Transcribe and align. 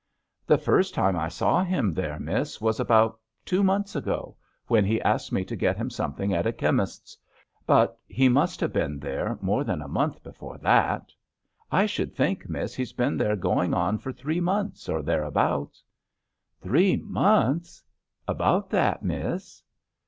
"The 0.47 0.57
first 0.57 0.95
time 0.95 1.15
I 1.15 1.27
saw 1.27 1.63
him 1.63 1.93
there, 1.93 2.17
miss, 2.19 2.59
was 2.59 2.79
about 2.79 3.19
two 3.45 3.63
months 3.63 3.95
ago, 3.95 4.35
when 4.65 4.83
he 4.83 4.99
asked 4.99 5.31
me 5.31 5.45
to 5.45 5.55
get 5.55 5.77
him 5.77 5.91
something 5.91 6.33
at 6.33 6.47
a 6.47 6.51
chemist's; 6.51 7.15
but 7.67 7.99
he 8.07 8.27
must 8.27 8.61
have 8.61 8.73
been 8.73 8.97
there 8.97 9.37
more 9.43 9.63
than 9.63 9.79
a 9.79 9.87
month 9.87 10.23
before 10.23 10.57
that. 10.57 11.11
I 11.71 11.85
should 11.85 12.15
think, 12.15 12.49
miss, 12.49 12.73
he's 12.73 12.93
been 12.93 13.15
there 13.15 13.35
going 13.35 13.75
on 13.75 13.99
for 13.99 14.11
three 14.11 14.39
months 14.39 14.89
or 14.89 15.03
thereabouts." 15.03 15.83
"Three 16.61 16.95
months!" 16.97 17.83
"About 18.27 18.71
that, 18.71 19.03
miss." 19.03 19.61